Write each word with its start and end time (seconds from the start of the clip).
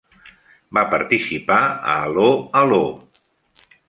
Va 0.77 0.83
participar 0.93 1.57
a 1.67 1.97
"Allo, 2.05 2.31
Allo!" 2.63 2.81